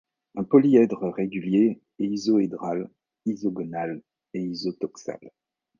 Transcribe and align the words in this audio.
Un 0.33 0.43
polyèdre 0.43 1.09
régulier 1.11 1.79
est 1.99 2.05
isoédral, 2.07 2.89
isogonal 3.27 4.01
et 4.33 4.41
isotoxal. 4.41 5.19